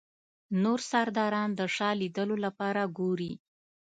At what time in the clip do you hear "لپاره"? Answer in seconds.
2.45-2.81